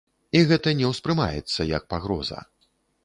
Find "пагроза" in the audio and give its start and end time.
1.93-2.39